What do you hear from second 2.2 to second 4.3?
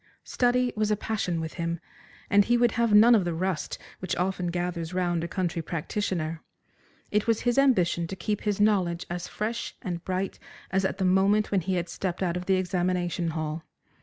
and he would have none of the rust which